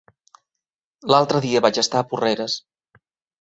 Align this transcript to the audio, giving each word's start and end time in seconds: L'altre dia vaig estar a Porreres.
L'altre 1.13 1.41
dia 1.43 1.61
vaig 1.67 1.79
estar 1.83 2.01
a 2.01 2.07
Porreres. 2.15 2.57